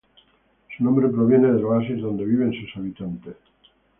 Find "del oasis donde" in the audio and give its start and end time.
1.51-2.25